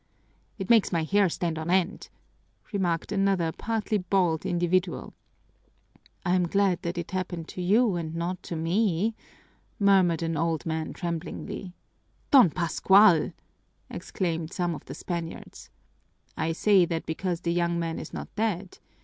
"It 0.57 0.71
makes 0.71 0.91
my 0.91 1.03
hair 1.03 1.29
stand 1.29 1.59
on 1.59 1.69
end!" 1.69 2.09
remarked 2.73 3.11
another 3.11 3.51
partly 3.51 3.99
bald 3.99 4.47
individual. 4.47 5.13
"I'm 6.25 6.47
glad 6.47 6.81
that 6.81 6.97
it 6.97 7.11
happened 7.11 7.47
to 7.49 7.61
you 7.61 7.95
and 7.97 8.15
not 8.15 8.41
to 8.49 8.55
me," 8.55 9.13
murmured 9.77 10.23
an 10.23 10.35
old 10.37 10.65
man 10.65 10.93
tremblingly. 10.93 11.75
"Don 12.31 12.49
Pascual!" 12.49 13.31
exclaimed 13.91 14.51
some 14.51 14.73
of 14.73 14.85
the 14.85 14.95
Spaniards. 14.95 15.69
"I 16.35 16.51
say 16.53 16.83
that 16.85 17.05
because 17.05 17.41
the 17.41 17.53
young 17.53 17.77
man 17.77 17.99
is 17.99 18.11
not 18.11 18.33
dead. 18.35 18.79